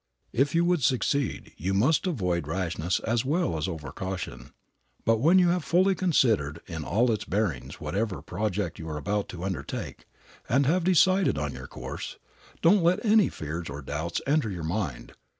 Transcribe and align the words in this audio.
If 0.33 0.55
you 0.55 0.65
would 0.65 0.81
succeed, 0.81 1.51
you 1.57 1.75
must 1.75 2.07
avoid 2.07 2.47
rashness 2.47 2.99
as 3.01 3.23
well 3.23 3.55
as 3.55 3.67
over 3.67 3.91
caution. 3.91 4.49
But 5.05 5.19
when 5.19 5.37
you 5.37 5.49
have 5.49 5.63
fully 5.63 5.93
considered 5.93 6.59
in 6.65 6.83
all 6.83 7.11
its 7.11 7.23
bearings 7.23 7.79
whatever 7.79 8.23
project 8.23 8.79
you 8.79 8.89
are 8.89 8.97
about 8.97 9.29
to 9.29 9.43
undertake, 9.43 10.07
and 10.49 10.65
have 10.65 10.83
decided 10.83 11.37
on 11.37 11.53
your 11.53 11.67
course, 11.67 12.17
don't 12.63 12.81
let 12.81 13.05
any 13.05 13.29
fears 13.29 13.69
or 13.69 13.83
doubts 13.83 14.21
enter 14.25 14.49
your 14.49 14.63
mind. 14.63 15.13